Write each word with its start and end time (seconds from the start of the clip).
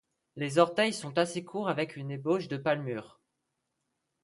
Les 0.35 0.57
orteils 0.57 0.93
sont 0.93 1.19
assez 1.19 1.43
courts 1.45 1.69
avec 1.69 1.95
une 1.95 2.09
ébauche 2.09 2.47
de 2.47 2.57
palmure. 2.57 3.19